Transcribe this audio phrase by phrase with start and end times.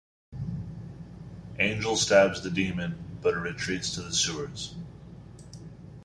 [1.59, 4.73] Angel stabs the demon, but it retreats to the sewers.